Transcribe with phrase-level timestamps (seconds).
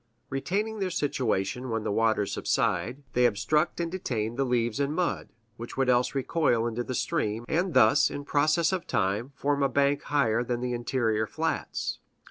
[0.31, 5.29] Retaining their situation when the waters subside, they obstruct and detain the leaves and mud,
[5.57, 9.69] which would else recoil into the stream, and thus, in process of time, form a
[9.69, 11.99] bank higher than the interior flats."